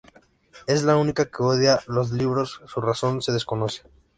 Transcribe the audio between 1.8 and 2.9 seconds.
los libros, su